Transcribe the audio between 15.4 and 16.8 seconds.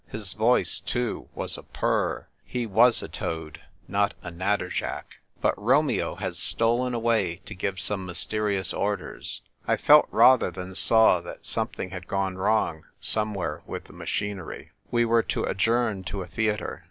adjourn to a theatre.